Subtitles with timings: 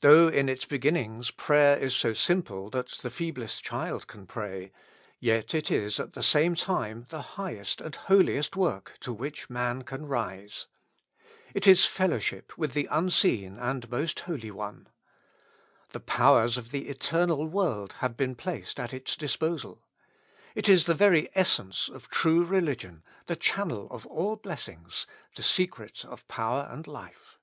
[0.00, 4.72] Though in its begin nings prayer is so simple that the feeblest child can pray,
[5.20, 9.82] yet it is at the same time the highest and holiest work to which man
[9.82, 10.66] can rise.
[11.54, 14.88] It is fellowship with the Unseen and Most Holy One.
[15.90, 19.86] The powers of the eternal world have been placed at its disposal.
[20.56, 25.06] It is the very essence of true religion, the channel of all blessings,
[25.36, 27.38] the secret of power and life.